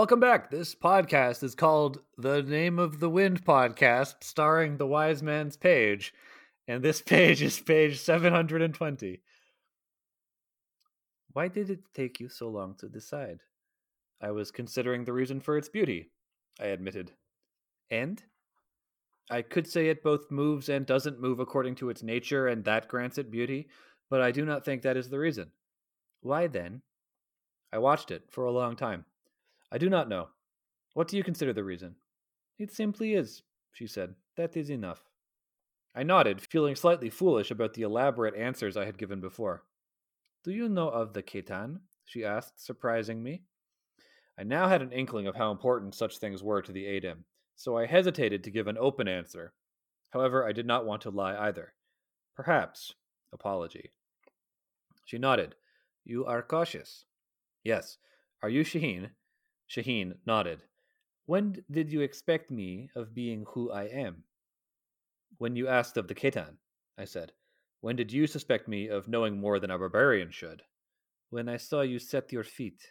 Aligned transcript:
Welcome 0.00 0.20
back. 0.20 0.50
This 0.50 0.74
podcast 0.74 1.42
is 1.42 1.54
called 1.54 2.00
The 2.16 2.40
Name 2.42 2.78
of 2.78 3.00
the 3.00 3.10
Wind 3.10 3.44
Podcast, 3.44 4.24
starring 4.24 4.78
the 4.78 4.86
Wise 4.86 5.22
Man's 5.22 5.58
Page. 5.58 6.14
And 6.66 6.82
this 6.82 7.02
page 7.06 7.42
is 7.42 7.60
page 7.60 8.00
720. 8.00 9.20
Why 11.34 11.48
did 11.48 11.68
it 11.68 11.80
take 11.92 12.18
you 12.18 12.30
so 12.30 12.48
long 12.48 12.76
to 12.76 12.88
decide? 12.88 13.40
I 14.22 14.30
was 14.30 14.50
considering 14.50 15.04
the 15.04 15.12
reason 15.12 15.38
for 15.38 15.58
its 15.58 15.68
beauty, 15.68 16.08
I 16.58 16.68
admitted. 16.68 17.12
And? 17.90 18.22
I 19.30 19.42
could 19.42 19.66
say 19.66 19.90
it 19.90 20.02
both 20.02 20.30
moves 20.30 20.70
and 20.70 20.86
doesn't 20.86 21.20
move 21.20 21.40
according 21.40 21.74
to 21.74 21.90
its 21.90 22.02
nature, 22.02 22.48
and 22.48 22.64
that 22.64 22.88
grants 22.88 23.18
it 23.18 23.30
beauty, 23.30 23.68
but 24.08 24.22
I 24.22 24.30
do 24.30 24.46
not 24.46 24.64
think 24.64 24.80
that 24.80 24.96
is 24.96 25.10
the 25.10 25.18
reason. 25.18 25.50
Why 26.22 26.46
then? 26.46 26.80
I 27.70 27.76
watched 27.76 28.10
it 28.10 28.22
for 28.30 28.46
a 28.46 28.50
long 28.50 28.76
time. 28.76 29.04
I 29.72 29.78
do 29.78 29.88
not 29.88 30.08
know. 30.08 30.28
What 30.94 31.08
do 31.08 31.16
you 31.16 31.22
consider 31.22 31.52
the 31.52 31.64
reason? 31.64 31.96
It 32.58 32.72
simply 32.72 33.14
is, 33.14 33.42
she 33.72 33.86
said. 33.86 34.14
That 34.36 34.56
is 34.56 34.70
enough. 34.70 35.02
I 35.94 36.02
nodded, 36.02 36.40
feeling 36.40 36.76
slightly 36.76 37.10
foolish 37.10 37.50
about 37.50 37.74
the 37.74 37.82
elaborate 37.82 38.34
answers 38.36 38.76
I 38.76 38.84
had 38.84 38.98
given 38.98 39.20
before. 39.20 39.64
Do 40.44 40.50
you 40.50 40.68
know 40.68 40.88
of 40.88 41.12
the 41.12 41.22
Ketan? 41.22 41.80
she 42.04 42.24
asked, 42.24 42.64
surprising 42.64 43.22
me. 43.22 43.42
I 44.38 44.42
now 44.42 44.68
had 44.68 44.82
an 44.82 44.92
inkling 44.92 45.26
of 45.26 45.36
how 45.36 45.50
important 45.50 45.94
such 45.94 46.18
things 46.18 46.42
were 46.42 46.62
to 46.62 46.72
the 46.72 46.86
Adem, 46.86 47.24
so 47.56 47.76
I 47.76 47.86
hesitated 47.86 48.42
to 48.44 48.50
give 48.50 48.66
an 48.66 48.78
open 48.78 49.06
answer. 49.06 49.52
However, 50.10 50.46
I 50.46 50.52
did 50.52 50.66
not 50.66 50.86
want 50.86 51.02
to 51.02 51.10
lie 51.10 51.36
either. 51.36 51.74
Perhaps. 52.34 52.94
Apology. 53.32 53.90
She 55.04 55.18
nodded. 55.18 55.54
You 56.04 56.24
are 56.24 56.42
cautious. 56.42 57.04
Yes. 57.62 57.98
Are 58.42 58.48
you 58.48 58.64
Shehyn? 58.64 59.10
Shehyn 59.70 60.14
nodded. 60.26 60.64
When 61.26 61.64
did 61.70 61.92
you 61.92 62.00
expect 62.00 62.50
me 62.50 62.90
of 62.96 63.14
being 63.14 63.44
who 63.50 63.70
I 63.70 63.84
am? 63.84 64.24
When 65.38 65.54
you 65.54 65.68
asked 65.68 65.96
of 65.96 66.08
the 66.08 66.14
Ketan, 66.14 66.56
I 66.98 67.04
said. 67.04 67.32
When 67.80 67.94
did 67.94 68.12
you 68.12 68.26
suspect 68.26 68.66
me 68.66 68.88
of 68.88 69.06
knowing 69.06 69.38
more 69.38 69.60
than 69.60 69.70
a 69.70 69.78
barbarian 69.78 70.32
should? 70.32 70.62
When 71.28 71.48
I 71.48 71.56
saw 71.56 71.82
you 71.82 72.00
set 72.00 72.32
your 72.32 72.42
feet. 72.42 72.82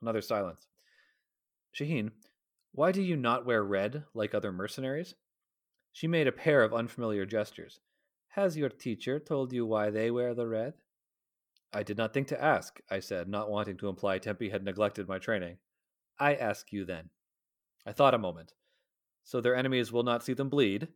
Another 0.00 0.20
silence. 0.20 0.68
Shehyn, 1.74 2.12
why 2.70 2.92
do 2.92 3.02
you 3.02 3.16
not 3.16 3.44
wear 3.44 3.64
red 3.64 4.04
like 4.14 4.32
other 4.32 4.52
mercenaries? 4.52 5.16
She 5.92 6.06
made 6.06 6.28
a 6.28 6.32
pair 6.32 6.62
of 6.62 6.72
unfamiliar 6.72 7.26
gestures. 7.26 7.80
Has 8.28 8.56
your 8.56 8.68
teacher 8.68 9.18
told 9.18 9.52
you 9.52 9.66
why 9.66 9.90
they 9.90 10.12
wear 10.12 10.34
the 10.34 10.46
red? 10.46 10.74
I 11.72 11.82
did 11.82 11.98
not 11.98 12.14
think 12.14 12.28
to 12.28 12.40
ask, 12.40 12.80
I 12.88 13.00
said, 13.00 13.28
not 13.28 13.50
wanting 13.50 13.76
to 13.78 13.88
imply 13.88 14.18
Tempi 14.18 14.50
had 14.50 14.64
neglected 14.64 15.08
my 15.08 15.18
training. 15.18 15.58
I 16.18 16.34
ask 16.34 16.72
you 16.72 16.84
then. 16.84 17.10
I 17.86 17.92
thought 17.92 18.14
a 18.14 18.18
moment. 18.18 18.54
So 19.24 19.40
their 19.40 19.56
enemies 19.56 19.92
will 19.92 20.02
not 20.02 20.22
see 20.22 20.34
them 20.34 20.48
bleed? 20.48 20.88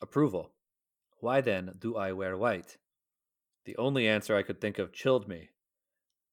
Approval. 0.00 0.52
Why 1.18 1.40
then 1.40 1.74
do 1.78 1.96
I 1.96 2.12
wear 2.12 2.36
white? 2.36 2.78
The 3.64 3.76
only 3.76 4.08
answer 4.08 4.36
I 4.36 4.42
could 4.42 4.60
think 4.60 4.78
of 4.78 4.92
chilled 4.92 5.28
me. 5.28 5.50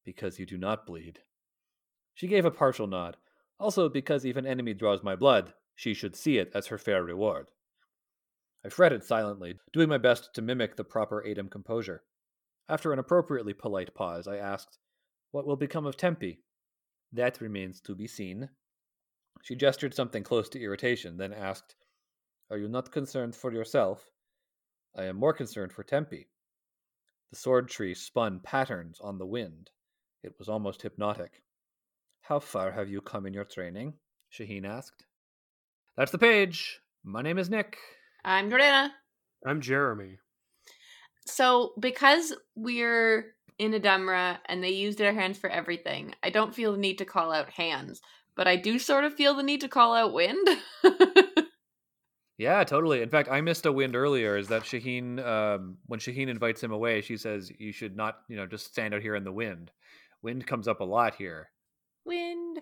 Because 0.06 0.40
you 0.40 0.46
do 0.46 0.58
not 0.58 0.86
bleed. 0.86 1.20
She 2.14 2.28
gave 2.28 2.46
a 2.46 2.52
partial 2.52 2.88
nod. 2.88 3.18
Also, 3.60 3.90
because 3.90 4.24
if 4.24 4.38
an 4.38 4.46
enemy 4.46 4.74
draws 4.74 5.04
my 5.04 5.16
blood, 5.16 5.54
she 5.76 5.94
should 5.94 6.16
see 6.16 6.38
it 6.38 6.52
as 6.56 6.68
her 6.68 6.78
fair 6.78 7.04
reward. 7.04 7.48
I 8.66 8.70
fretted 8.70 9.04
silently, 9.04 9.60
doing 9.74 9.90
my 9.90 9.98
best 9.98 10.34
to 10.34 10.42
mimic 10.42 10.76
the 10.76 10.84
proper 10.84 11.24
Adem 11.28 11.50
composure. 11.50 12.04
After 12.70 12.92
an 12.92 13.00
appropriately 13.00 13.54
polite 13.54 13.94
pause, 13.94 14.28
I 14.28 14.38
asked, 14.38 14.80
What 15.32 15.46
will 15.46 15.56
become 15.56 15.86
of 15.86 15.98
Tempi? 15.98 16.40
That 17.14 17.42
remains 17.42 17.82
to 17.82 17.96
be 17.96 18.08
seen. 18.08 18.50
She 19.44 19.56
gestured 19.56 19.94
something 19.94 20.24
close 20.24 20.50
to 20.50 20.62
irritation, 20.62 21.18
then 21.18 21.34
asked, 21.34 21.76
Are 22.50 22.58
you 22.58 22.68
not 22.68 22.92
concerned 22.92 23.36
for 23.36 23.54
yourself? 23.54 24.12
I 24.96 25.04
am 25.06 25.16
more 25.16 25.34
concerned 25.34 25.72
for 25.72 25.84
Tempi. 25.84 26.28
The 27.32 27.38
sword 27.38 27.70
tree 27.70 27.94
spun 27.94 28.40
patterns 28.40 29.00
on 29.02 29.18
the 29.18 29.26
wind. 29.26 29.70
It 30.24 30.34
was 30.40 30.50
almost 30.50 30.82
hypnotic. 30.82 31.44
How 32.22 32.40
far 32.40 32.72
have 32.72 32.90
you 32.90 33.02
come 33.02 33.26
in 33.26 33.34
your 33.34 33.46
training? 33.46 33.94
Shehyn 34.34 34.66
asked. 34.66 35.06
That's 35.96 36.12
the 36.12 36.18
page. 36.18 36.82
My 37.04 37.22
name 37.22 37.38
is 37.38 37.50
Nick. 37.50 37.78
I'm 38.26 38.50
Jordana. 38.50 38.90
I'm 39.46 39.62
Jeremy. 39.62 40.18
So, 41.26 41.74
because 41.80 42.34
we're 42.56 43.36
in 43.60 43.72
Ademre 43.72 44.38
and 44.46 44.64
they 44.64 44.70
use 44.70 44.96
their 44.96 45.14
hands 45.14 45.38
for 45.38 45.50
everything, 45.50 46.14
I 46.24 46.30
don't 46.30 46.54
feel 46.54 46.74
the 46.74 46.78
need 46.78 46.98
to 47.00 47.06
call 47.06 47.32
out 47.32 47.50
hands, 47.52 48.02
but 48.36 48.48
I 48.48 48.56
do 48.56 48.80
sort 48.80 49.04
of 49.04 49.14
feel 49.14 49.34
the 49.34 49.44
need 49.44 49.62
to 49.62 49.68
call 49.68 49.96
out 49.96 50.14
wind. 50.14 50.48
yeah, 52.38 52.64
totally. 52.64 53.02
In 53.02 53.10
fact, 53.10 53.30
I 53.32 53.42
missed 53.42 53.66
a 53.66 53.72
wind 53.72 53.96
earlier. 53.96 54.38
Is 54.38 54.48
that 54.50 54.64
Shehyn? 54.64 55.26
Um, 55.26 55.78
when 55.88 56.00
Shehyn 56.00 56.28
invites 56.28 56.62
him 56.62 56.72
away, 56.72 57.02
she 57.02 57.18
says, 57.18 57.52
"You 57.58 57.72
should 57.72 57.96
not, 57.96 58.20
you 58.28 58.36
know, 58.36 58.46
just 58.46 58.68
stand 58.68 58.94
out 58.94 59.02
here 59.02 59.16
in 59.16 59.24
the 59.24 59.32
wind." 59.32 59.72
Wind 60.22 60.46
comes 60.46 60.68
up 60.68 60.80
a 60.80 60.86
lot 60.86 61.16
here. 61.16 61.50
Wind. 62.06 62.60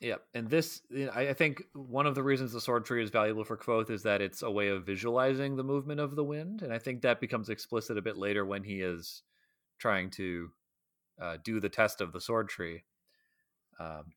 Yeah, 0.00 0.16
and 0.32 0.48
this, 0.48 0.82
I 1.12 1.32
think, 1.32 1.64
one 1.72 2.06
of 2.06 2.14
the 2.14 2.22
reasons 2.22 2.52
the 2.52 2.60
sword 2.60 2.84
tree 2.84 3.02
is 3.02 3.10
valuable 3.10 3.42
for 3.42 3.56
Kvothe 3.56 3.90
is 3.90 4.04
that 4.04 4.22
it's 4.22 4.42
a 4.42 4.50
way 4.50 4.68
of 4.68 4.86
visualizing 4.86 5.56
the 5.56 5.64
movement 5.64 5.98
of 5.98 6.14
the 6.14 6.22
wind, 6.22 6.62
and 6.62 6.72
I 6.72 6.78
think 6.78 7.02
that 7.02 7.20
becomes 7.20 7.48
explicit 7.48 7.98
a 7.98 8.02
bit 8.02 8.16
later 8.16 8.46
when 8.46 8.62
he 8.62 8.80
is 8.80 9.22
trying 9.78 10.10
to 10.10 10.50
uh, 11.20 11.36
do 11.42 11.60
the 11.60 11.68
test 11.68 12.00
of 12.00 12.12
the 12.12 12.20
sword 12.20 12.48
tree. 12.48 12.84
Um, 13.78 14.12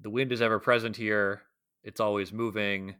the 0.00 0.10
wind 0.10 0.32
is 0.32 0.42
ever 0.42 0.58
present 0.58 0.96
here; 0.96 1.42
it's 1.82 2.00
always 2.00 2.32
moving. 2.32 2.96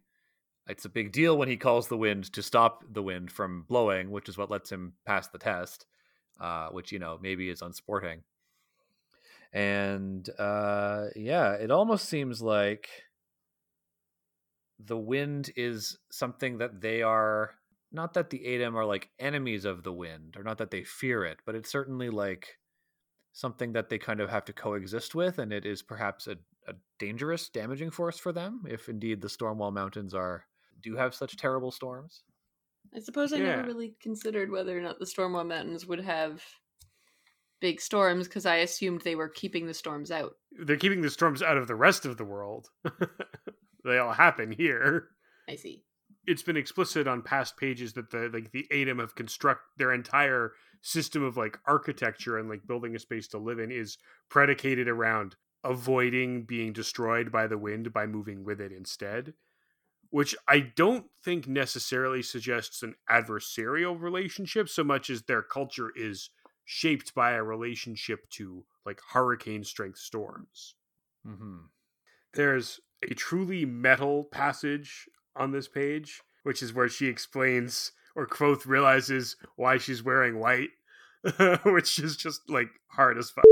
It's 0.68 0.84
a 0.84 0.90
big 0.90 1.12
deal 1.12 1.38
when 1.38 1.48
he 1.48 1.56
calls 1.56 1.88
the 1.88 1.96
wind 1.96 2.32
to 2.32 2.42
stop 2.42 2.82
the 2.90 3.02
wind 3.02 3.30
from 3.30 3.64
blowing, 3.68 4.10
which 4.10 4.28
is 4.28 4.36
what 4.36 4.50
lets 4.50 4.70
him 4.70 4.94
pass 5.04 5.28
the 5.28 5.38
test, 5.38 5.86
uh, 6.40 6.68
which 6.70 6.92
you 6.92 6.98
know 6.98 7.18
maybe 7.20 7.48
is 7.48 7.62
unsporting 7.62 8.22
and 9.56 10.28
uh, 10.38 11.06
yeah, 11.16 11.52
it 11.52 11.70
almost 11.70 12.10
seems 12.10 12.42
like 12.42 12.88
the 14.78 14.98
wind 14.98 15.50
is 15.56 15.98
something 16.10 16.58
that 16.58 16.82
they 16.82 17.00
are 17.00 17.52
not 17.96 18.14
that 18.14 18.30
the 18.30 18.38
Adem 18.46 18.74
are 18.74 18.84
like 18.84 19.08
enemies 19.18 19.64
of 19.64 19.82
the 19.82 19.92
wind, 19.92 20.36
or 20.36 20.44
not 20.44 20.58
that 20.58 20.70
they 20.70 20.84
fear 20.84 21.24
it, 21.24 21.38
but 21.46 21.54
it's 21.54 21.70
certainly 21.70 22.10
like 22.10 22.58
something 23.32 23.72
that 23.72 23.88
they 23.88 23.98
kind 23.98 24.20
of 24.20 24.28
have 24.30 24.44
to 24.44 24.52
coexist 24.52 25.14
with, 25.14 25.38
and 25.38 25.52
it 25.52 25.66
is 25.66 25.82
perhaps 25.82 26.26
a, 26.26 26.36
a 26.68 26.74
dangerous, 26.98 27.48
damaging 27.48 27.90
force 27.90 28.18
for 28.18 28.32
them 28.32 28.62
if 28.68 28.88
indeed 28.88 29.20
the 29.20 29.28
Stormwall 29.28 29.72
Mountains 29.72 30.14
are 30.14 30.44
do 30.82 30.94
have 30.94 31.14
such 31.14 31.36
terrible 31.38 31.72
storms. 31.72 32.22
I 32.94 33.00
suppose 33.00 33.32
I 33.32 33.38
yeah. 33.38 33.56
never 33.56 33.64
really 33.64 33.94
considered 34.00 34.50
whether 34.50 34.78
or 34.78 34.82
not 34.82 34.98
the 34.98 35.06
Stormwall 35.06 35.48
Mountains 35.48 35.86
would 35.86 36.00
have 36.00 36.44
big 37.60 37.80
storms 37.80 38.28
because 38.28 38.46
I 38.46 38.56
assumed 38.56 39.00
they 39.00 39.16
were 39.16 39.28
keeping 39.28 39.66
the 39.66 39.74
storms 39.74 40.10
out. 40.10 40.34
They're 40.52 40.76
keeping 40.76 41.00
the 41.00 41.10
storms 41.10 41.42
out 41.42 41.56
of 41.56 41.66
the 41.66 41.74
rest 41.74 42.04
of 42.04 42.18
the 42.18 42.24
world. 42.24 42.68
they 43.84 43.98
all 43.98 44.12
happen 44.12 44.52
here. 44.52 45.08
I 45.48 45.56
see. 45.56 45.82
It's 46.26 46.42
been 46.42 46.56
explicit 46.56 47.06
on 47.06 47.22
past 47.22 47.56
pages 47.56 47.92
that 47.94 48.10
the 48.10 48.30
like 48.32 48.50
the 48.52 48.66
Adem 48.72 49.00
have 49.00 49.14
construct 49.14 49.62
their 49.76 49.92
entire 49.92 50.52
system 50.82 51.22
of 51.22 51.36
like 51.36 51.58
architecture 51.66 52.38
and 52.38 52.48
like 52.48 52.66
building 52.66 52.94
a 52.94 52.98
space 52.98 53.28
to 53.28 53.38
live 53.38 53.58
in 53.58 53.70
is 53.70 53.98
predicated 54.28 54.88
around 54.88 55.36
avoiding 55.64 56.44
being 56.44 56.72
destroyed 56.72 57.32
by 57.32 57.46
the 57.46 57.58
wind 57.58 57.92
by 57.92 58.06
moving 58.06 58.44
with 58.44 58.60
it 58.60 58.72
instead 58.72 59.34
which 60.10 60.36
I 60.48 60.60
don't 60.60 61.06
think 61.24 61.46
necessarily 61.48 62.22
suggests 62.22 62.82
an 62.82 62.94
adversarial 63.10 64.00
relationship 64.00 64.68
so 64.68 64.84
much 64.84 65.10
as 65.10 65.22
their 65.22 65.42
culture 65.42 65.92
is 65.94 66.30
shaped 66.64 67.14
by 67.14 67.32
a 67.32 67.42
relationship 67.42 68.28
to 68.30 68.64
like 68.84 69.00
hurricane 69.12 69.64
strength 69.64 69.98
storms. 69.98 70.74
Mm-hmm. 71.26 71.58
There's 72.34 72.80
a 73.08 73.14
truly 73.14 73.64
metal 73.64 74.24
passage 74.24 75.08
on 75.36 75.52
this 75.52 75.68
page, 75.68 76.22
which 76.42 76.62
is 76.62 76.72
where 76.72 76.88
she 76.88 77.06
explains 77.06 77.92
or 78.16 78.26
Kvothe 78.26 78.66
realizes 78.66 79.36
why 79.56 79.76
she's 79.76 80.02
wearing 80.02 80.38
white, 80.38 80.70
which 81.64 81.98
is 81.98 82.16
just 82.16 82.48
like 82.48 82.68
hard 82.88 83.18
as 83.18 83.30
fuck. 83.30 83.44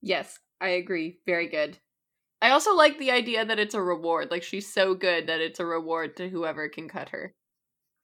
Yes, 0.00 0.38
I 0.60 0.70
agree. 0.70 1.18
Very 1.26 1.48
good. 1.48 1.78
I 2.40 2.50
also 2.50 2.74
like 2.74 2.98
the 2.98 3.10
idea 3.10 3.44
that 3.44 3.58
it's 3.58 3.74
a 3.74 3.82
reward. 3.82 4.30
Like 4.30 4.42
she's 4.42 4.72
so 4.72 4.94
good 4.94 5.26
that 5.26 5.40
it's 5.40 5.60
a 5.60 5.66
reward 5.66 6.16
to 6.16 6.28
whoever 6.28 6.68
can 6.68 6.88
cut 6.88 7.10
her. 7.10 7.34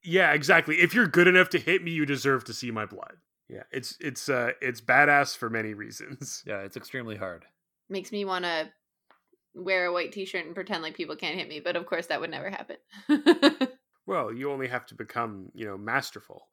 Yeah, 0.03 0.33
exactly. 0.33 0.81
If 0.81 0.95
you're 0.95 1.07
good 1.07 1.29
enough 1.29 1.49
to 1.51 1.59
hit 1.59 1.83
me, 1.83 1.93
you 1.93 2.05
deserve 2.05 2.45
to 2.45 2.55
see 2.55 2.71
my 2.71 2.85
blood. 2.85 3.17
Yeah, 3.49 3.63
it's 3.71 3.97
it's 4.01 4.29
uh 4.29 4.53
it's 4.61 4.81
badass 4.81 5.37
for 5.37 5.49
many 5.49 5.75
reasons. 5.75 6.43
Yeah, 6.47 6.61
it's 6.61 6.77
extremely 6.77 7.17
hard. 7.17 7.45
Makes 7.89 8.13
me 8.13 8.25
want 8.25 8.45
to 8.45 8.71
wear 9.55 9.87
a 9.87 9.93
white 9.93 10.13
t-shirt 10.13 10.45
and 10.47 10.55
pretend 10.55 10.83
like 10.83 10.95
people 10.95 11.17
can't 11.17 11.37
hit 11.39 11.49
me, 11.49 11.61
but 11.61 11.77
of 11.77 11.87
course 11.87 12.07
that 12.07 12.21
would 12.21 12.31
never 12.31 12.51
happen. 12.51 12.77
well, 14.07 14.33
you 14.33 14.51
only 14.51 14.69
have 14.69 14.87
to 14.87 14.95
become, 14.95 15.51
you 15.55 15.65
know, 15.67 15.77
masterful. 15.79 16.49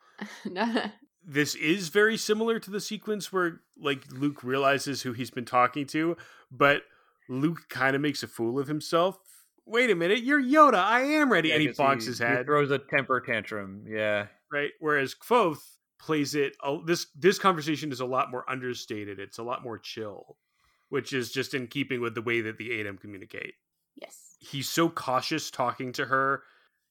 this 1.25 1.55
is 1.55 1.89
very 1.89 2.17
similar 2.17 2.59
to 2.59 2.71
the 2.71 2.79
sequence 2.81 3.31
where 3.31 3.61
like 3.79 4.03
Luke 4.11 4.43
realizes 4.43 5.01
who 5.01 5.13
he's 5.13 5.31
been 5.31 5.45
talking 5.45 5.85
to, 5.87 6.17
but 6.51 6.83
Luke 7.29 7.69
kind 7.69 7.95
of 7.95 8.01
makes 8.01 8.23
a 8.23 8.27
fool 8.27 8.59
of 8.59 8.67
himself. 8.67 9.17
Wait 9.65 9.89
a 9.89 9.95
minute, 9.95 10.23
you're 10.23 10.41
Yoda. 10.41 10.75
I 10.75 11.01
am 11.01 11.31
ready, 11.31 11.49
Yeah, 11.49 11.55
and 11.55 11.61
he 11.61 11.67
'cause 11.69 11.77
bonks 11.77 12.05
his 12.05 12.17
he 12.19 12.25
head. 12.25 12.45
throws 12.45 12.71
a 12.71 12.79
temper 12.79 13.21
tantrum. 13.21 13.85
Yeah. 13.87 14.27
right? 14.51 14.71
Whereas 14.79 15.15
Kvothe 15.15 15.59
plays 15.99 16.35
it. 16.35 16.57
a- 16.63 16.79
This 16.85 17.07
this 17.15 17.39
conversation 17.39 17.91
is 17.91 17.99
a 18.01 18.05
lot 18.05 18.31
more 18.31 18.43
understated. 18.49 19.17
It's 19.19 19.37
a 19.37 19.43
lot 19.43 19.63
more 19.63 19.77
chill, 19.79 20.37
which 20.91 21.13
is 21.13 21.31
just 21.31 21.53
in 21.53 21.67
keeping 21.67 22.01
with 22.01 22.15
the 22.15 22.21
way 22.21 22.41
that 22.41 22.57
the 22.57 22.69
Adem 22.69 22.99
communicate. 22.99 23.53
Yes. 23.95 24.35
He's 24.39 24.67
so 24.67 24.89
cautious 24.89 25.49
talking 25.49 25.93
to 25.93 26.05
her. 26.05 26.43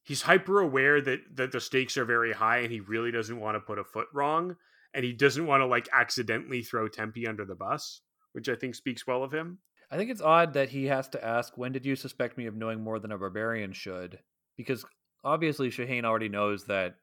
He's 0.03 0.23
hyper 0.23 0.61
aware 0.61 1.03
that 1.03 1.21
that 1.35 1.53
the 1.53 1.61
stakes 1.61 1.99
are 1.99 2.07
very 2.07 2.33
high, 2.33 2.59
and 2.59 2.73
he 2.73 2.81
really 2.81 3.11
doesn't 3.11 3.39
want 3.39 3.57
to 3.57 3.61
put 3.61 3.79
a 3.79 3.85
foot 3.85 4.09
wrong, 4.15 4.57
and 4.95 5.05
he 5.05 5.13
doesn't 5.13 5.47
want 5.47 5.61
to 5.61 5.67
like 5.67 5.87
accidentally 5.93 6.63
throw 6.63 6.89
Tempi 6.89 7.27
under 7.27 7.45
the 7.45 7.55
bus, 7.55 8.01
which 8.33 8.49
I 8.49 8.55
think 8.55 8.75
speaks 8.75 9.07
well 9.07 9.23
of 9.23 9.33
him. 9.33 9.59
I 9.91 9.99
think 9.99 10.11
it's 10.11 10.23
odd 10.23 10.55
that 10.55 10.71
he 10.71 10.87
has 10.87 11.09
to 11.11 11.23
ask, 11.23 11.59
when 11.59 11.73
did 11.73 11.85
you 11.85 11.95
suspect 11.95 12.39
me 12.39 12.47
of 12.47 12.57
knowing 12.57 12.81
more 12.81 12.99
than 12.99 13.13
a 13.13 13.19
barbarian 13.19 13.75
should? 13.75 14.21
Because 14.57 14.87
obviously 15.23 15.69
Shehyn 15.69 16.05
already 16.05 16.31
knows 16.31 16.65
that 16.67 16.95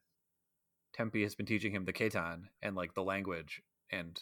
Tempi 0.93 1.21
has 1.21 1.35
been 1.35 1.45
teaching 1.45 1.73
him 1.73 1.85
the 1.85 1.93
Ketan 1.93 2.45
and 2.63 2.75
like 2.75 2.95
the 2.95 3.03
language 3.03 3.61
and 3.91 4.19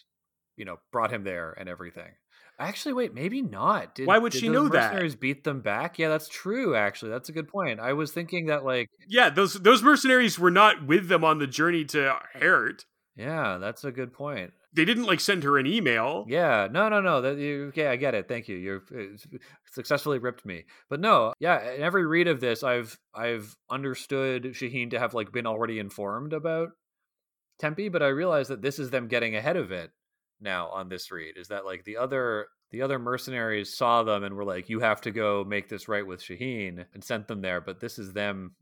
you 0.58 0.66
know, 0.66 0.78
brought 0.92 1.12
him 1.12 1.24
there 1.24 1.54
and 1.58 1.68
everything. 1.70 2.12
Actually, 2.58 2.94
wait, 2.94 3.14
maybe 3.14 3.42
not. 3.42 3.96
Did, 3.96 4.08
Why 4.08 4.18
would 4.18 4.32
did 4.32 4.40
she 4.40 4.48
know 4.50 4.70
that? 4.70 4.92
mercenaries 4.94 5.16
beat 5.16 5.44
them 5.44 5.60
back? 5.60 6.00
Yeah, 6.00 6.08
that's 6.08 6.30
true. 6.30 6.74
Actually, 6.76 7.12
that's 7.12 7.28
a 7.28 7.34
good 7.34 7.50
point. 7.50 7.82
I 7.82 7.94
was 7.94 8.12
thinking 8.12 8.46
that, 8.46 8.64
like, 8.64 8.88
Yeah, 9.08 9.30
those 9.30 9.56
those 9.56 9.84
mercenaries 9.84 10.40
were 10.40 10.52
not 10.52 10.88
with 10.88 11.10
them 11.10 11.24
on 11.26 11.40
the 11.40 11.48
journey 11.48 11.84
to 11.86 12.18
Haert. 12.34 12.86
yeah, 13.16 13.58
that's 13.58 13.84
a 13.84 13.92
good 13.92 14.14
point. 14.14 14.54
They 14.74 14.86
didn't 14.86 15.06
like 15.06 15.22
send 15.22 15.44
her 15.44 15.58
an 15.58 15.68
email. 15.68 16.26
Yeah, 16.28 16.68
no, 16.70 16.90
no, 16.90 17.00
no. 17.02 17.22
That 17.22 17.38
you, 17.38 17.68
okay, 17.70 17.88
I 17.88 17.96
get 17.96 18.14
it. 18.14 18.28
Thank 18.28 18.48
you. 18.50 18.58
You've 18.58 18.92
uh, 18.94 19.40
successfully 19.72 20.20
ripped 20.20 20.46
me. 20.46 20.66
But 20.90 21.00
no, 21.00 21.34
yeah. 21.40 21.72
In 21.74 21.82
every 21.82 22.06
read 22.06 22.28
of 22.28 22.40
this, 22.42 22.62
I've 22.64 22.98
I've 23.14 23.56
understood 23.70 24.44
Shehyn 24.44 24.92
to 24.92 25.00
have 25.00 25.14
like 25.14 25.32
been 25.32 25.48
already 25.48 25.80
informed 25.80 26.34
about 26.34 26.70
Tempi, 27.60 27.88
but 27.90 28.04
I 28.04 28.08
realize 28.08 28.50
that 28.50 28.62
this 28.62 28.80
is 28.80 28.90
them 28.90 29.08
getting 29.08 29.36
ahead 29.36 29.56
of 29.56 29.72
it 29.72 29.92
now 30.40 30.70
on 30.70 30.90
this 30.90 31.12
read. 31.12 31.38
Is 31.38 31.50
that 31.50 31.66
like 31.66 31.84
the 31.84 31.98
other 31.98 32.48
the 32.72 32.82
other 32.82 33.00
mercenaries 33.00 33.76
saw 33.76 34.04
them 34.04 34.24
and 34.24 34.36
were 34.36 34.46
like, 34.46 34.70
"You 34.70 34.80
have 34.80 35.02
to 35.02 35.12
go 35.12 35.44
make 35.44 35.70
this 35.70 35.88
right 35.88 36.06
with 36.06 36.22
Shehyn," 36.22 36.86
and 36.94 37.04
sent 37.04 37.28
them 37.28 37.42
there. 37.42 37.62
But 37.62 37.80
this 37.80 38.00
is 38.00 38.14
them 38.14 38.56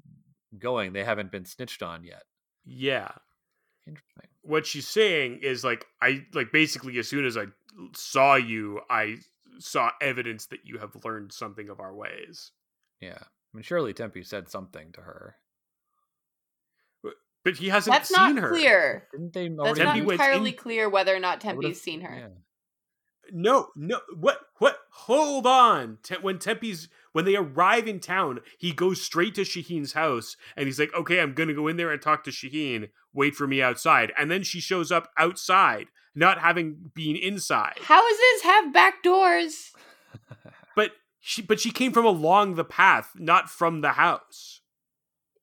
going. 0.58 0.94
They 0.94 1.04
haven't 1.04 1.32
been 1.32 1.46
snitched 1.46 1.82
on 1.84 2.04
yet. 2.04 2.24
Yeah. 2.66 3.12
Interesting. 3.86 4.30
what 4.44 4.66
she's 4.66 4.88
saying 4.88 5.40
is 5.42 5.64
like 5.64 5.86
I 6.02 6.26
like 6.34 6.54
basically 6.54 6.98
as 7.00 7.08
soon 7.08 7.26
as 7.26 7.36
I 7.36 7.46
saw 7.96 8.36
you, 8.36 8.80
I 8.90 9.18
saw 9.60 9.92
evidence 10.02 10.48
that 10.48 10.60
you 10.64 10.80
have 10.80 10.96
learned 11.04 11.34
something 11.34 11.70
of 11.70 11.80
our 11.80 11.94
ways. 11.94 12.52
Yeah. 13.02 13.18
I 13.20 13.58
mean, 13.58 13.64
surely 13.64 13.94
Tempi 13.94 14.24
said 14.24 14.50
something 14.50 14.92
to 14.94 15.02
her. 15.02 15.36
But 17.44 17.56
he 17.58 17.70
hasn't 17.70 17.94
That's 17.94 18.10
seen 18.10 18.36
not 18.36 18.42
her. 18.44 18.50
clear. 18.50 19.08
Didn't 19.12 19.34
they 19.34 19.48
That's 19.50 19.60
already? 19.60 19.80
not 19.84 19.94
Tempi 19.96 20.02
went 20.06 20.22
entirely 20.22 20.50
in- 20.52 20.56
clear 20.58 20.90
whether 20.90 21.16
or 21.16 21.20
not 21.20 21.44
I 21.46 21.54
would've- 21.54 21.62
Tempi's 21.64 21.82
seen 21.82 22.02
her. 22.02 22.16
yeah. 22.16 22.28
No, 23.32 23.70
no. 23.76 24.02
What? 24.18 24.40
What? 24.60 24.78
Hold 24.92 25.48
on. 25.48 25.98
Te- 26.04 26.16
when 26.22 26.40
Tempi's 26.40 26.90
when 27.14 27.26
they 27.26 27.36
arrive 27.36 27.88
in 27.88 28.00
town, 28.00 28.40
he 28.58 28.72
goes 28.74 29.02
straight 29.02 29.34
to 29.36 29.42
Shehyn's 29.42 29.94
house 29.94 30.36
and 30.58 30.66
he's 30.68 30.80
like, 30.80 30.94
"Okay, 30.94 31.20
I'm 31.20 31.34
gonna 31.34 31.54
go 31.54 31.68
in 31.68 31.78
there 31.78 31.92
and 31.92 32.02
talk 32.02 32.24
to 32.26 32.32
Shehyn. 32.32 32.90
Wait 33.14 33.34
for 33.36 33.48
me 33.48 33.62
outside." 33.62 34.12
And 34.18 34.30
then 34.30 34.44
she 34.44 34.60
shows 34.60 34.92
up 34.92 35.10
outside, 35.18 35.88
not 36.14 36.40
having 36.40 36.92
been 36.94 37.16
inside. 37.16 37.80
Houses 37.84 38.42
have 38.44 38.74
back 38.74 39.02
doors. 39.04 39.72
But 40.76 40.92
she, 41.20 41.42
but 41.42 41.60
she 41.62 41.72
came 41.72 41.94
from 41.94 42.06
along 42.06 42.56
the 42.56 42.66
path, 42.66 43.12
not 43.16 43.50
from 43.50 43.82
the 43.82 43.94
house. 43.94 44.60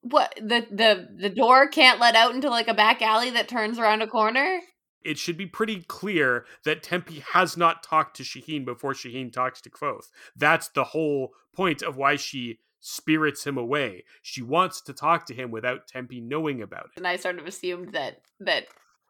What 0.03 0.35
the 0.37 0.67
the 0.71 1.09
the 1.15 1.29
door 1.29 1.69
can't 1.69 2.01
let 2.01 2.17
out 2.17 2.35
into 2.35 2.49
like 2.49 2.69
a 2.69 2.75
back 2.75 3.03
alley 3.03 3.31
that 3.31 3.49
turns 3.49 3.79
around 3.79 4.03
a 4.03 4.07
corner? 4.07 4.61
it 5.03 5.19
should 5.19 5.37
be 5.37 5.47
pretty 5.47 5.83
clear 5.83 6.45
that 6.65 6.83
Tempi 6.83 7.25
has 7.33 7.57
not 7.57 7.83
talked 7.83 8.17
to 8.17 8.23
Shehyn 8.23 8.65
before 8.65 8.93
Shehyn 8.93 9.33
talks 9.33 9.61
to 9.63 9.71
Kvothe. 9.71 10.09
That's 10.37 10.69
the 10.69 10.85
whole 10.85 11.31
point 11.55 11.83
of 11.83 11.97
why 11.97 12.17
she 12.17 12.59
spirits 12.81 13.47
him 13.47 13.57
away. 13.57 14.05
She 14.23 14.43
wants 14.43 14.81
to 14.83 14.93
talk 14.93 15.27
to 15.27 15.35
him 15.35 15.51
without 15.51 15.87
Tempi 15.87 16.21
knowing 16.21 16.63
about 16.63 16.87
it. 16.87 16.99
And 16.99 17.07
I 17.07 17.17
sort 17.17 17.39
of 17.39 17.47
assumed 17.47 17.93
that 17.93 18.21
that 18.41 18.67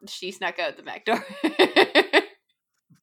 she 0.07 0.31
snuck 0.31 0.59
out 0.59 0.77
the 0.77 0.83
back 0.83 1.05
door. 1.05 1.25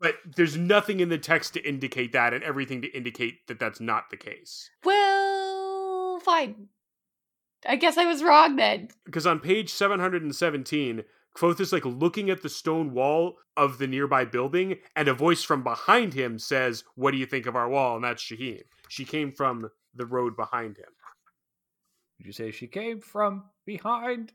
But 0.00 0.14
there's 0.36 0.56
nothing 0.56 1.00
in 1.00 1.08
the 1.08 1.18
text 1.18 1.54
to 1.54 1.68
indicate 1.68 2.12
that 2.12 2.32
and 2.32 2.44
everything 2.44 2.82
to 2.82 2.96
indicate 2.96 3.48
that 3.48 3.58
that's 3.58 3.80
not 3.80 4.10
the 4.10 4.16
case. 4.16 4.70
well, 4.84 6.20
fine. 6.20 6.68
I 7.66 7.76
guess 7.76 7.96
I 7.98 8.04
was 8.04 8.22
wrong 8.22 8.56
then. 8.56 8.88
Because 9.04 9.26
on 9.26 9.40
page 9.40 9.70
717, 9.70 11.02
Kvothe 11.36 11.60
is 11.60 11.72
like 11.72 11.84
looking 11.84 12.30
at 12.30 12.42
the 12.42 12.48
stone 12.48 12.92
wall 12.92 13.36
of 13.56 13.78
the 13.78 13.86
nearby 13.86 14.24
building, 14.24 14.76
and 14.96 15.08
a 15.08 15.14
voice 15.14 15.42
from 15.42 15.62
behind 15.62 16.14
him 16.14 16.38
says, 16.38 16.84
What 16.94 17.10
do 17.12 17.16
you 17.18 17.26
think 17.26 17.46
of 17.46 17.56
our 17.56 17.68
wall? 17.68 17.96
And 17.96 18.04
that's 18.04 18.22
Shehyn. 18.22 18.62
She 18.88 19.04
came 19.04 19.32
from 19.32 19.70
the 19.94 20.06
road 20.06 20.36
behind 20.36 20.76
him. 20.78 20.90
Did 22.18 22.26
you 22.26 22.32
say 22.32 22.50
she 22.50 22.66
came 22.66 23.00
from 23.00 23.44
behind? 23.66 24.32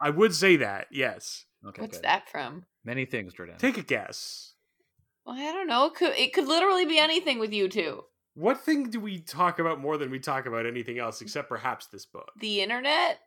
I 0.00 0.10
would 0.10 0.34
say 0.34 0.56
that, 0.56 0.88
yes. 0.90 1.46
Okay, 1.66 1.80
What's 1.82 1.98
good. 1.98 2.04
that 2.04 2.28
from? 2.28 2.64
Many 2.84 3.06
things, 3.06 3.32
Jordan. 3.32 3.56
Take 3.58 3.78
a 3.78 3.82
guess. 3.82 4.52
Well, 5.24 5.36
I 5.36 5.52
don't 5.52 5.66
know. 5.66 5.86
It 5.86 5.94
could 5.94 6.14
it 6.16 6.32
could 6.34 6.46
literally 6.46 6.84
be 6.84 6.98
anything 6.98 7.38
with 7.38 7.52
you 7.52 7.68
two. 7.68 8.04
What 8.34 8.60
thing 8.60 8.90
do 8.90 8.98
we 9.00 9.20
talk 9.20 9.58
about 9.60 9.80
more 9.80 9.96
than 9.96 10.10
we 10.10 10.18
talk 10.18 10.46
about 10.46 10.66
anything 10.66 10.98
else, 10.98 11.20
except 11.20 11.48
perhaps 11.48 11.86
this 11.86 12.04
book? 12.06 12.30
The 12.40 12.60
internet. 12.62 13.20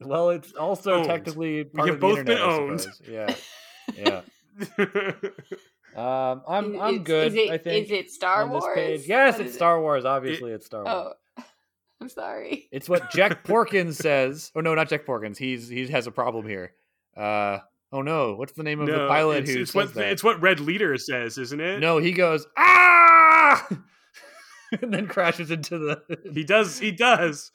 Well, 0.00 0.30
it's 0.30 0.52
also 0.52 0.94
Owned. 0.94 1.06
technically 1.06 1.64
part 1.64 1.88
have 1.88 1.94
of 1.96 2.00
the 2.00 2.06
both 2.06 2.16
been 2.26 2.36
internet, 2.36 2.48
I 2.48 2.52
owned. 2.52 2.86
Yeah, 3.08 3.34
yeah. 5.94 5.94
Um, 5.94 6.42
I'm 6.48 6.80
I'm 6.80 6.94
is- 6.96 7.02
good. 7.02 7.26
Is 7.28 7.34
it, 7.34 7.50
I 7.50 7.58
think 7.58 7.86
is 7.86 7.90
it 7.92 8.10
Star 8.10 8.42
on 8.42 8.50
this 8.52 8.62
Wars? 8.62 8.74
page. 8.74 9.06
Yes, 9.06 9.34
What 9.34 9.40
it's 9.42 9.50
is 9.50 9.54
it? 9.54 9.58
Star 9.58 9.80
Wars. 9.80 10.04
Obviously, 10.04 10.52
it's 10.52 10.66
Star 10.66 10.84
Wars. 10.84 11.14
Oh, 11.38 11.42
I'm 12.00 12.08
sorry. 12.08 12.68
It's 12.72 12.88
what 12.88 13.10
Jek 13.12 13.42
Porkins 13.44 13.94
says. 13.94 14.50
Oh 14.56 14.60
no, 14.60 14.74
not 14.74 14.88
Jek 14.88 15.04
Porkins. 15.04 15.36
He's 15.36 15.68
he 15.68 15.86
has 15.88 16.06
a 16.06 16.10
problem 16.10 16.48
here. 16.48 16.72
Uh 17.16 17.58
oh 17.92 18.00
no, 18.02 18.34
what's 18.34 18.52
the 18.54 18.62
name 18.62 18.80
of 18.80 18.86
the 18.86 19.06
pilot 19.06 19.42
it's, 19.42 19.50
who 19.52 19.60
it's 19.60 19.70
says 19.72 19.74
what 19.74 19.94
that? 19.94 20.06
it's 20.12 20.24
what 20.24 20.40
Red 20.40 20.60
Leader 20.60 20.96
says, 20.96 21.36
isn't 21.36 21.60
it? 21.60 21.78
No, 21.80 21.98
he 21.98 22.12
goes 22.12 22.46
ah, 22.56 23.21
and 24.82 24.92
then 24.92 25.06
crashes 25.06 25.50
into 25.50 25.78
the. 25.78 26.18
he 26.32 26.44
does. 26.44 26.78
He 26.78 26.92
does. 26.92 27.50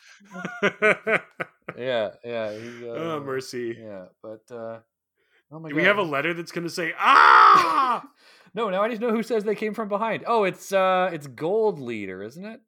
yeah, 1.78 2.10
yeah. 2.26 2.52
He, 2.52 2.90
uh, 2.90 2.94
oh 2.94 3.24
mercy! 3.26 3.78
Yeah, 3.80 4.06
but 4.22 4.42
uh, 4.52 4.80
oh 5.52 5.60
my 5.60 5.70
Do 5.70 5.76
god, 5.76 5.82
we 5.82 5.84
have 5.84 5.98
a 5.98 6.04
letter 6.04 6.34
that's 6.34 6.52
going 6.52 6.68
to 6.68 6.74
say 6.74 6.94
ah? 6.98 8.04
no. 8.54 8.70
Now 8.70 8.84
I 8.84 8.88
need 8.88 9.00
to 9.00 9.08
know 9.08 9.14
who 9.14 9.24
says 9.24 9.44
they 9.44 9.56
came 9.56 9.74
from 9.74 9.90
behind. 9.90 10.24
Oh, 10.28 10.44
it's 10.44 10.72
uh, 10.72 11.10
it's 11.12 11.28
Gold 11.28 11.80
Leader, 11.80 12.24
isn't 12.24 12.46
it? 12.46 12.62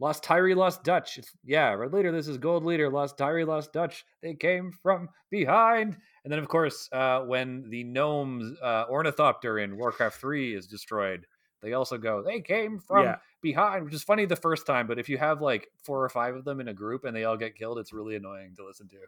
Lost 0.00 0.24
Tyree, 0.24 0.56
lost 0.56 0.82
Dutch. 0.82 1.18
It's, 1.18 1.30
yeah, 1.44 1.72
Red 1.72 1.92
Leader. 1.92 2.10
This 2.10 2.26
is 2.26 2.36
Gold 2.36 2.64
Leader. 2.64 2.90
Lost 2.90 3.16
Tyree, 3.16 3.44
lost 3.44 3.72
Dutch. 3.72 4.04
They 4.22 4.34
came 4.34 4.72
from 4.82 5.08
behind. 5.30 5.96
And 6.24 6.32
then, 6.32 6.40
of 6.40 6.48
course, 6.48 6.88
uh, 6.92 7.20
when 7.20 7.70
the 7.70 7.84
gnomes 7.84 8.58
uh, 8.60 8.86
ornithopter 8.90 9.60
in 9.60 9.76
Warcraft 9.76 10.20
Three 10.20 10.54
is 10.54 10.66
destroyed, 10.66 11.26
they 11.64 11.72
also 11.72 11.98
go. 11.98 12.22
They 12.22 12.40
came 12.40 12.78
from 12.78 13.02
Yeah. 13.04 13.16
behind, 13.42 13.86
which 13.86 13.94
is 13.94 14.04
funny 14.04 14.26
the 14.26 14.36
first 14.36 14.66
time, 14.66 14.86
but 14.86 14.98
if 14.98 15.08
you 15.08 15.18
have 15.18 15.40
like 15.40 15.68
four 15.82 16.04
or 16.04 16.08
five 16.08 16.36
of 16.36 16.44
them 16.44 16.60
in 16.60 16.68
a 16.68 16.74
group 16.74 17.04
and 17.04 17.16
they 17.16 17.24
all 17.24 17.36
get 17.36 17.56
killed, 17.56 17.78
it's 17.78 17.92
really 17.92 18.14
annoying 18.16 18.54
to 18.56 18.64
listen 18.66 18.86
to. 18.88 18.98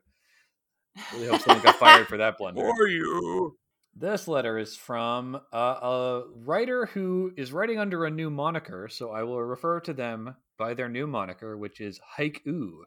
Really 1.14 1.28
hope 1.28 1.42
someone 1.42 1.62
got 1.62 1.76
fired 1.76 2.08
for 2.08 2.16
that 2.16 2.36
blunder. 2.38 2.68
For 2.76 2.88
you. 2.88 3.56
This 3.94 4.26
letter 4.28 4.58
is 4.58 4.76
from 4.76 5.36
uh, 5.52 5.56
a 5.56 6.22
writer 6.44 6.86
who 6.86 7.32
is 7.36 7.52
writing 7.52 7.78
under 7.78 8.04
a 8.04 8.10
new 8.10 8.28
moniker, 8.30 8.88
so 8.88 9.10
I 9.10 9.22
will 9.22 9.42
refer 9.42 9.80
to 9.80 9.92
them 9.94 10.36
by 10.58 10.74
their 10.74 10.88
new 10.88 11.06
moniker, 11.06 11.56
which 11.56 11.80
is 11.80 12.00
Haiku. 12.18 12.80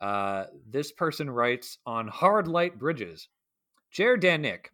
Uh, 0.00 0.44
this 0.68 0.92
person 0.92 1.30
writes 1.30 1.78
on 1.86 2.08
hard 2.08 2.48
light 2.48 2.78
bridges. 2.78 3.28
Jer 3.90 4.16
Danik, 4.18 4.66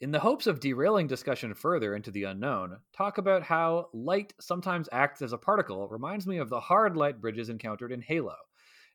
in 0.00 0.10
the 0.10 0.20
hopes 0.20 0.46
of 0.46 0.60
derailing 0.60 1.06
discussion 1.06 1.54
further 1.54 1.94
into 1.96 2.10
the 2.10 2.24
unknown, 2.24 2.76
talk 2.94 3.16
about 3.16 3.42
how 3.42 3.88
light 3.94 4.34
sometimes 4.38 4.90
acts 4.92 5.22
as 5.22 5.32
a 5.32 5.38
particle 5.38 5.88
reminds 5.88 6.26
me 6.26 6.36
of 6.36 6.50
the 6.50 6.60
hard 6.60 6.98
light 6.98 7.18
bridges 7.18 7.48
encountered 7.48 7.92
in 7.92 8.02
Halo. 8.02 8.36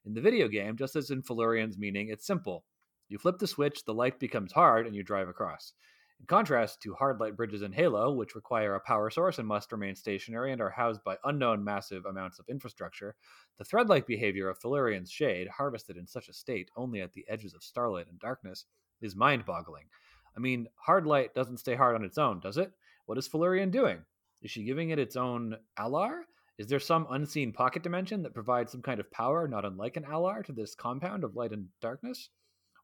In 0.06 0.14
the 0.14 0.22
video 0.22 0.48
game, 0.48 0.78
just 0.78 0.96
as 0.96 1.10
in 1.10 1.24
Felurian's 1.24 1.80
meaning, 1.80 2.10
it's 2.10 2.28
simple. 2.28 2.66
You 3.10 3.18
flip 3.18 3.40
the 3.40 3.48
switch, 3.48 3.84
the 3.84 3.96
light 3.96 4.20
becomes 4.20 4.52
hard, 4.52 4.86
and 4.86 4.96
you 4.96 5.02
drive 5.02 5.28
across. 5.28 5.74
In 6.20 6.28
contrast 6.28 6.84
to 6.84 6.94
hard 6.94 7.20
light 7.20 7.36
bridges 7.36 7.64
in 7.64 7.72
Halo, 7.72 8.14
which 8.14 8.36
require 8.36 8.76
a 8.76 8.80
power 8.80 9.10
source 9.10 9.40
and 9.40 9.48
must 9.48 9.72
remain 9.72 9.96
stationary 9.96 10.52
and 10.52 10.62
are 10.62 10.70
housed 10.70 11.04
by 11.04 11.18
unknown 11.24 11.64
massive 11.64 12.06
amounts 12.06 12.38
of 12.38 12.46
infrastructure, 12.48 13.16
the 13.58 13.64
thread 13.64 13.90
like 13.90 14.06
behavior 14.06 14.50
of 14.50 14.60
Felurian's 14.60 15.10
shade, 15.10 15.48
harvested 15.48 15.98
in 15.98 16.06
such 16.06 16.30
a 16.30 16.34
state 16.34 16.70
only 16.76 17.02
at 17.02 17.14
the 17.14 17.26
edges 17.28 17.56
of 17.56 17.64
starlight 17.64 18.06
and 18.08 18.20
darkness, 18.20 18.66
is 19.02 19.16
mind 19.16 19.48
boggling. 19.48 19.86
I 20.36 20.40
mean, 20.40 20.68
hard 20.76 21.06
light 21.06 21.34
doesn't 21.34 21.58
stay 21.58 21.76
hard 21.76 21.96
on 21.96 22.04
its 22.04 22.18
own, 22.18 22.40
does 22.40 22.58
it? 22.58 22.72
What 23.06 23.18
is 23.18 23.28
Felurian 23.28 23.72
doing? 23.72 24.00
Is 24.42 24.52
she 24.52 24.64
giving 24.64 24.90
it 24.90 25.00
its 25.00 25.16
own 25.16 25.58
alar? 25.78 26.22
Is 26.58 26.68
there 26.68 26.80
some 26.80 27.08
unseen 27.10 27.52
pocket 27.52 27.84
dimension 27.84 28.24
that 28.24 28.34
provides 28.34 28.72
some 28.72 28.82
kind 28.82 29.00
of 29.00 29.12
power, 29.12 29.48
not 29.48 29.66
unlike 29.66 29.98
an 29.98 30.04
alar, 30.04 30.46
to 30.46 30.52
this 30.52 30.76
compound 30.76 31.24
of 31.24 31.36
light 31.36 31.52
and 31.52 31.68
darkness? 31.82 32.30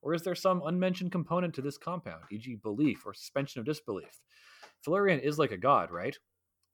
Or 0.01 0.13
is 0.13 0.23
there 0.23 0.35
some 0.35 0.61
unmentioned 0.65 1.11
component 1.11 1.53
to 1.55 1.61
this 1.61 1.77
compound, 1.77 2.23
e.g., 2.31 2.55
belief 2.55 3.05
or 3.05 3.13
suspension 3.13 3.59
of 3.59 3.65
disbelief? 3.65 4.19
Felurian 4.85 5.19
is 5.19 5.39
like 5.39 5.51
a 5.51 5.57
god, 5.57 5.91
right? 5.91 6.17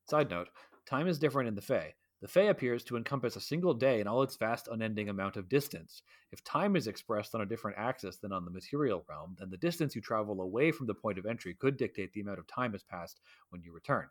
Side 0.09 0.29
note 0.29 0.49
time 0.85 1.07
is 1.07 1.19
different 1.19 1.47
in 1.47 1.55
the 1.55 1.61
Fae. 1.61 1.93
The 2.23 2.29
Fae 2.29 2.43
appears 2.43 2.85
to 2.85 2.95
encompass 2.95 3.35
a 3.35 3.41
single 3.41 3.73
day 3.73 3.99
in 3.99 4.07
all 4.07 4.23
its 4.23 4.37
vast, 4.37 4.69
unending 4.69 5.09
amount 5.09 5.35
of 5.35 5.49
distance. 5.49 6.03
If 6.31 6.41
time 6.41 6.77
is 6.77 6.87
expressed 6.87 7.35
on 7.35 7.41
a 7.41 7.45
different 7.45 7.77
axis 7.77 8.15
than 8.15 8.31
on 8.31 8.45
the 8.45 8.51
material 8.51 9.03
realm, 9.09 9.35
then 9.37 9.49
the 9.49 9.57
distance 9.57 9.93
you 9.93 10.01
travel 10.01 10.39
away 10.39 10.71
from 10.71 10.87
the 10.87 10.93
point 10.93 11.17
of 11.17 11.25
entry 11.25 11.53
could 11.53 11.75
dictate 11.75 12.13
the 12.13 12.21
amount 12.21 12.39
of 12.39 12.47
time 12.47 12.71
has 12.71 12.81
passed 12.81 13.19
when 13.49 13.61
you 13.61 13.73
return. 13.73 14.07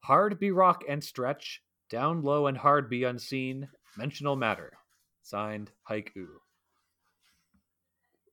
Hard 0.00 0.40
be 0.40 0.50
rock 0.50 0.82
and 0.88 1.04
stretch, 1.04 1.62
down 1.88 2.22
low 2.22 2.48
and 2.48 2.58
hard 2.58 2.90
be 2.90 3.04
unseen, 3.04 3.68
mentional 3.96 4.34
matter. 4.34 4.72
Signed, 5.22 5.70
Haiku. 5.88 6.26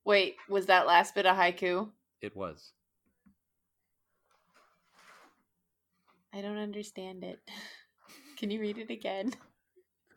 Wait, 0.05 0.37
was 0.49 0.65
that 0.65 0.87
last 0.87 1.13
bit 1.13 1.27
a 1.27 1.33
haiku? 1.33 1.91
It 2.19 2.35
was. 2.35 2.71
I 6.33 6.41
don't 6.41 6.57
understand 6.57 7.23
it. 7.23 7.39
Can 8.37 8.51
you 8.51 8.59
read 8.59 8.77
it 8.77 8.89
again? 8.89 9.33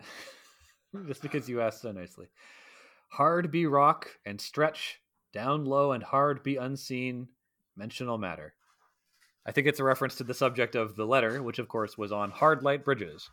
Just 1.06 1.22
because 1.22 1.48
you 1.48 1.60
asked 1.60 1.82
so 1.82 1.92
nicely. 1.92 2.26
Hard 3.08 3.50
be 3.50 3.66
rock 3.66 4.10
and 4.26 4.40
stretch, 4.40 5.00
down 5.32 5.64
low 5.64 5.92
and 5.92 6.02
hard 6.02 6.42
be 6.42 6.56
unseen, 6.56 7.28
mentional 7.76 8.18
matter. 8.18 8.54
I 9.46 9.52
think 9.52 9.66
it's 9.66 9.80
a 9.80 9.84
reference 9.84 10.16
to 10.16 10.24
the 10.24 10.34
subject 10.34 10.74
of 10.74 10.94
the 10.94 11.06
letter, 11.06 11.42
which 11.42 11.58
of 11.58 11.68
course 11.68 11.96
was 11.96 12.12
on 12.12 12.30
hard 12.30 12.62
light 12.62 12.84
bridges. 12.84 13.30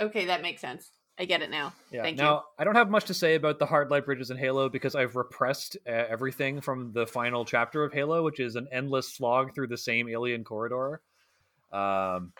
Okay, 0.00 0.26
that 0.26 0.42
makes 0.42 0.60
sense. 0.60 0.90
I 1.18 1.24
get 1.24 1.42
it 1.42 1.50
now. 1.50 1.72
Yeah. 1.90 2.02
Thank 2.02 2.18
now, 2.18 2.34
you. 2.34 2.40
I 2.58 2.64
don't 2.64 2.74
have 2.74 2.90
much 2.90 3.06
to 3.06 3.14
say 3.14 3.36
about 3.36 3.58
the 3.58 3.66
hard 3.66 3.90
light 3.90 4.04
bridges 4.04 4.30
in 4.30 4.36
Halo 4.36 4.68
because 4.68 4.94
I've 4.94 5.16
repressed 5.16 5.76
uh, 5.86 5.90
everything 5.90 6.60
from 6.60 6.92
the 6.92 7.06
final 7.06 7.44
chapter 7.44 7.84
of 7.84 7.92
Halo, 7.92 8.22
which 8.22 8.38
is 8.40 8.56
an 8.56 8.68
endless 8.70 9.14
slog 9.14 9.54
through 9.54 9.68
the 9.68 9.78
same 9.78 10.08
alien 10.08 10.44
corridor. 10.44 11.00
Um, 11.72 12.32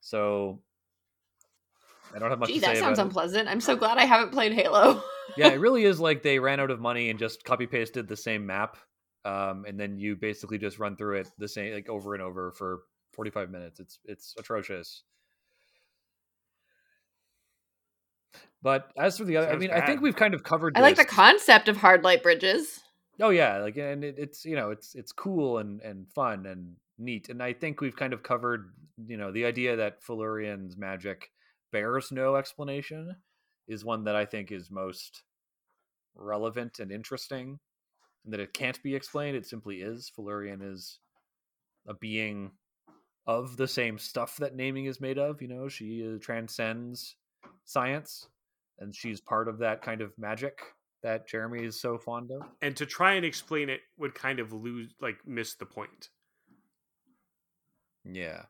so 0.00 0.60
I 2.14 2.18
don't 2.18 2.30
have 2.30 2.38
much 2.38 2.48
Gee, 2.48 2.54
to 2.54 2.60
say 2.60 2.66
that 2.74 2.76
sounds 2.78 2.98
about 2.98 3.04
it. 3.04 3.08
unpleasant. 3.08 3.48
I'm 3.48 3.60
so 3.60 3.76
glad 3.76 3.98
I 3.98 4.04
haven't 4.04 4.32
played 4.32 4.52
Halo. 4.52 5.02
yeah, 5.36 5.48
it 5.48 5.60
really 5.60 5.84
is 5.90 6.00
like 6.00 6.22
they 6.22 6.38
ran 6.38 6.60
out 6.60 6.70
of 6.70 6.80
money 6.80 7.10
and 7.10 7.18
just 7.18 7.44
copy 7.44 7.66
pasted 7.66 8.08
the 8.08 8.16
same 8.16 8.46
map, 8.46 8.76
um, 9.24 9.64
and 9.66 9.78
then 9.78 9.98
you 9.98 10.16
basically 10.16 10.58
just 10.58 10.78
run 10.78 10.96
through 10.96 11.18
it 11.20 11.30
the 11.38 11.48
same 11.48 11.74
like 11.74 11.88
over 11.88 12.14
and 12.14 12.22
over 12.22 12.52
for 12.52 12.80
forty 13.12 13.30
five 13.30 13.50
minutes. 13.50 13.80
It's 13.80 13.98
it's 14.04 14.34
atrocious. 14.38 15.02
But 18.62 18.90
as 18.98 19.18
for 19.18 19.24
the 19.24 19.36
other, 19.36 19.46
I 19.46 19.50
Sounds 19.50 19.60
mean, 19.60 19.70
I 19.70 19.86
think 19.86 20.00
we've 20.00 20.16
kind 20.16 20.34
of 20.34 20.42
covered. 20.42 20.76
I 20.76 20.80
like 20.80 20.96
the 20.96 21.04
concept 21.04 21.68
of 21.68 21.76
hard 21.76 22.02
light 22.02 22.22
bridges. 22.22 22.80
Oh 23.20 23.30
yeah, 23.30 23.58
like 23.58 23.76
and 23.76 24.04
it, 24.04 24.16
it's 24.18 24.44
you 24.44 24.56
know 24.56 24.70
it's 24.70 24.94
it's 24.94 25.12
cool 25.12 25.58
and 25.58 25.80
and 25.82 26.08
fun 26.14 26.46
and 26.46 26.74
neat, 26.98 27.28
and 27.28 27.42
I 27.42 27.52
think 27.52 27.80
we've 27.80 27.96
kind 27.96 28.12
of 28.12 28.22
covered 28.22 28.72
you 29.06 29.16
know 29.16 29.30
the 29.30 29.44
idea 29.44 29.76
that 29.76 30.02
Felurian's 30.02 30.76
magic 30.76 31.30
bears 31.72 32.12
no 32.12 32.36
explanation 32.36 33.16
is 33.68 33.84
one 33.84 34.04
that 34.04 34.16
I 34.16 34.24
think 34.24 34.52
is 34.52 34.70
most 34.70 35.22
relevant 36.14 36.78
and 36.78 36.90
interesting, 36.92 37.58
and 38.24 38.32
that 38.32 38.40
it 38.40 38.52
can't 38.54 38.82
be 38.82 38.94
explained. 38.94 39.36
It 39.36 39.46
simply 39.46 39.82
is. 39.82 40.10
Felurian 40.16 40.62
is 40.62 40.98
a 41.86 41.94
being 41.94 42.52
of 43.26 43.56
the 43.56 43.68
same 43.68 43.98
stuff 43.98 44.36
that 44.36 44.54
naming 44.54 44.86
is 44.86 45.00
made 45.00 45.18
of. 45.18 45.42
You 45.42 45.48
know, 45.48 45.68
she 45.68 46.06
uh, 46.14 46.18
transcends 46.20 47.16
science, 47.64 48.28
and 48.78 48.94
she's 48.94 49.20
part 49.20 49.48
of 49.48 49.58
that 49.58 49.82
kind 49.82 50.00
of 50.00 50.16
magic 50.18 50.60
that 51.02 51.28
Jeremy 51.28 51.64
is 51.64 51.80
so 51.80 51.98
fond 51.98 52.30
of. 52.32 52.42
and 52.62 52.76
to 52.76 52.86
try 52.86 53.14
and 53.14 53.24
explain 53.24 53.68
it 53.68 53.80
would 53.96 54.14
kind 54.14 54.40
of 54.40 54.52
lose 54.52 54.94
like 55.00 55.18
miss 55.26 55.54
the 55.54 55.66
point 55.66 56.08
Yeah. 58.04 58.42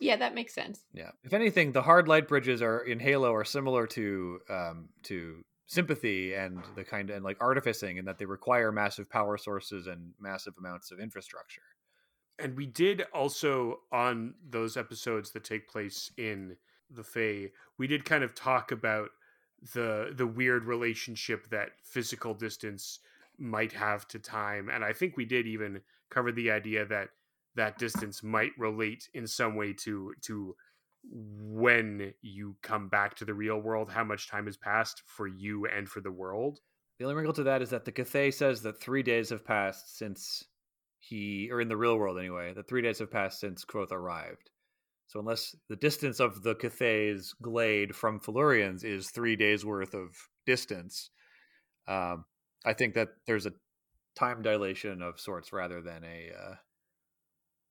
Yeah, 0.00 0.16
that 0.16 0.34
makes 0.34 0.54
sense. 0.54 0.80
Yeah. 0.92 1.10
If 1.22 1.32
anything, 1.32 1.72
the 1.72 1.82
hard 1.82 2.08
light 2.08 2.26
bridges 2.26 2.62
are 2.62 2.80
in 2.80 2.98
Halo 3.00 3.32
are 3.34 3.44
similar 3.44 3.86
to 3.88 4.40
um 4.48 4.88
to 5.04 5.42
sympathy 5.66 6.34
and 6.34 6.64
the 6.74 6.82
kind 6.84 7.10
of 7.10 7.16
and 7.16 7.24
like 7.24 7.36
artificing 7.40 7.96
in 7.98 8.04
that 8.06 8.18
they 8.18 8.24
require 8.24 8.72
massive 8.72 9.08
power 9.08 9.36
sources 9.38 9.86
and 9.86 10.12
massive 10.18 10.54
amounts 10.58 10.90
of 10.90 10.98
infrastructure. 10.98 11.62
and 12.40 12.56
we 12.56 12.66
did 12.66 13.04
also 13.14 13.80
on 13.92 14.34
those 14.48 14.76
episodes 14.76 15.30
that 15.32 15.44
take 15.44 15.68
place 15.68 16.10
in 16.16 16.56
the 16.90 17.04
Fae, 17.04 17.50
we 17.78 17.86
did 17.86 18.04
kind 18.04 18.24
of 18.24 18.34
talk 18.34 18.72
about 18.72 19.10
the 19.74 20.12
the 20.16 20.26
weird 20.26 20.64
relationship 20.64 21.48
that 21.50 21.70
physical 21.84 22.34
distance 22.34 22.98
might 23.38 23.72
have 23.72 24.08
to 24.08 24.18
time, 24.18 24.68
and 24.70 24.84
I 24.84 24.92
think 24.92 25.16
we 25.16 25.24
did 25.24 25.46
even 25.46 25.82
cover 26.10 26.32
the 26.32 26.50
idea 26.50 26.84
that 26.86 27.10
that 27.56 27.78
distance 27.78 28.22
might 28.22 28.52
relate 28.58 29.08
in 29.14 29.26
some 29.26 29.56
way 29.56 29.72
to 29.84 30.14
to 30.22 30.54
when 31.10 32.12
you 32.20 32.56
come 32.62 32.88
back 32.88 33.14
to 33.16 33.24
the 33.24 33.34
real 33.34 33.58
world, 33.58 33.90
how 33.90 34.04
much 34.04 34.28
time 34.28 34.46
has 34.46 34.56
passed 34.56 35.02
for 35.06 35.26
you 35.26 35.66
and 35.66 35.88
for 35.88 36.00
the 36.00 36.12
world. 36.12 36.60
The 36.98 37.06
only 37.06 37.16
wrinkle 37.16 37.32
to 37.34 37.42
that 37.44 37.62
is 37.62 37.70
that 37.70 37.86
the 37.86 37.92
Cthaeh 37.92 38.34
says 38.34 38.62
that 38.62 38.80
three 38.80 39.02
days 39.02 39.30
have 39.30 39.44
passed 39.44 39.96
since 39.96 40.44
he, 40.98 41.48
or 41.50 41.60
in 41.60 41.68
the 41.68 41.76
real 41.76 41.96
world 41.96 42.18
anyway, 42.18 42.52
that 42.52 42.68
three 42.68 42.82
days 42.82 42.98
have 42.98 43.10
passed 43.10 43.40
since 43.40 43.64
Kvothe 43.64 43.92
arrived. 43.92 44.50
So 45.06 45.18
unless 45.18 45.56
the 45.68 45.76
distance 45.76 46.20
of 46.20 46.42
the 46.42 46.54
Cthaeh's 46.54 47.34
glade 47.40 47.96
from 47.96 48.20
Felurians 48.20 48.84
is 48.84 49.10
three 49.10 49.34
days 49.34 49.64
worth 49.64 49.94
of 49.94 50.14
distance, 50.46 51.10
um, 51.88 52.26
I 52.64 52.74
think 52.74 52.94
that 52.94 53.08
there's 53.26 53.46
a 53.46 53.54
time 54.14 54.42
dilation 54.42 55.00
of 55.00 55.18
sorts 55.18 55.52
rather 55.52 55.80
than 55.80 56.04
a 56.04 56.30
uh, 56.38 56.54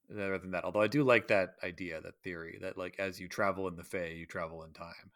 rather 0.09 0.37
than 0.37 0.51
that. 0.51 0.63
Although 0.63 0.81
I 0.81 0.87
do 0.87 1.03
like 1.03 1.27
that 1.27 1.55
idea, 1.63 2.01
that 2.01 2.21
theory, 2.23 2.57
that 2.61 2.77
like 2.77 2.95
as 2.99 3.19
you 3.19 3.27
travel 3.27 3.67
in 3.67 3.75
the 3.75 3.83
Fae, 3.83 4.13
you 4.15 4.25
travel 4.25 4.63
in 4.63 4.73
time. 4.73 5.11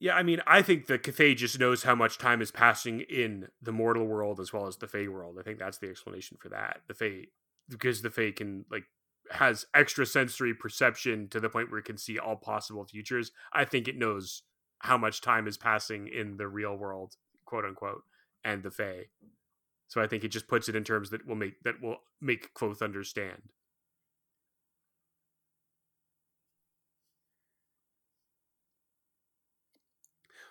Yeah, 0.00 0.14
I 0.14 0.22
mean, 0.22 0.40
I 0.46 0.62
think 0.62 0.86
the 0.86 0.98
Cthaeh 0.98 1.36
just 1.36 1.58
knows 1.58 1.82
how 1.82 1.96
much 1.96 2.18
time 2.18 2.40
is 2.40 2.52
passing 2.52 3.00
in 3.00 3.48
the 3.60 3.72
mortal 3.72 4.06
world 4.06 4.38
as 4.38 4.52
well 4.52 4.68
as 4.68 4.76
the 4.76 4.86
Fae 4.86 5.08
world. 5.08 5.38
I 5.40 5.42
think 5.42 5.58
that's 5.58 5.78
the 5.78 5.88
explanation 5.88 6.36
for 6.40 6.48
that. 6.50 6.82
The 6.86 6.94
Fae, 6.94 7.26
because 7.68 8.02
the 8.02 8.10
Fae 8.10 8.30
can 8.30 8.64
like 8.70 8.84
has 9.30 9.66
extra 9.74 10.06
sensory 10.06 10.54
perception 10.54 11.28
to 11.28 11.40
the 11.40 11.50
point 11.50 11.70
where 11.70 11.80
it 11.80 11.84
can 11.84 11.98
see 11.98 12.18
all 12.18 12.36
possible 12.36 12.84
futures. 12.84 13.32
I 13.52 13.64
think 13.64 13.88
it 13.88 13.98
knows 13.98 14.42
how 14.78 14.96
much 14.96 15.20
time 15.20 15.48
is 15.48 15.58
passing 15.58 16.06
in 16.06 16.36
the 16.36 16.46
real 16.46 16.76
world, 16.76 17.16
quote 17.44 17.64
unquote, 17.64 18.04
and 18.44 18.62
the 18.62 18.70
Fae. 18.70 19.06
So 19.88 20.00
I 20.00 20.06
think 20.06 20.22
it 20.22 20.28
just 20.28 20.46
puts 20.48 20.68
it 20.68 20.76
in 20.76 20.84
terms 20.84 21.10
that 21.10 21.26
will 21.26 21.34
make 21.34 21.62
that 21.64 21.82
will 21.82 21.98
make 22.20 22.54
Kvothe 22.54 22.82
understand. 22.82 23.42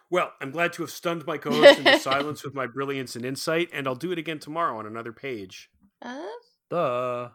Well, 0.10 0.32
I'm 0.42 0.52
glad 0.52 0.74
to 0.74 0.84
have 0.84 0.92
stunned 0.92 1.26
my 1.28 1.38
co-host 1.38 1.80
into 1.80 2.00
silence 2.02 2.44
with 2.44 2.54
my 2.54 2.66
brilliance 2.66 3.16
and 3.16 3.26
insight, 3.26 3.70
and 3.74 3.88
I'll 3.88 3.96
do 3.96 4.12
it 4.12 4.18
again 4.18 4.40
tomorrow 4.40 4.78
on 4.80 4.86
another 4.86 5.12
page. 5.12 5.70
Uh, 6.02 6.26
The 6.70 7.32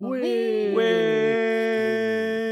Way. 0.00 0.74
Way. 0.74 2.45